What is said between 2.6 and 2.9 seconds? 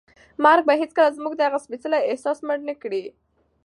نه